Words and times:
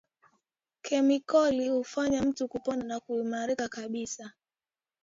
kemikali 0.81 1.69
hufanya 1.69 2.21
mtu 2.21 2.47
kupona 2.47 2.83
na 2.83 2.99
kuimarika 2.99 3.67
kabisa 3.69 4.31